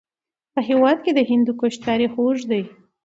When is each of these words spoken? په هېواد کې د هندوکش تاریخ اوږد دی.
په 0.53 0.59
هېواد 0.69 0.97
کې 1.05 1.11
د 1.13 1.19
هندوکش 1.29 1.73
تاریخ 1.87 2.11
اوږد 2.17 2.43
دی. 2.51 2.63